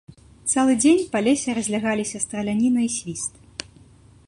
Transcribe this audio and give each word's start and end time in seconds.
Цэлы 0.51 0.73
дзень 0.83 1.03
па 1.11 1.21
лесе 1.27 1.49
разлягаліся 1.59 2.21
страляніна 2.25 2.81
і 2.89 2.91
свіст. 2.97 3.33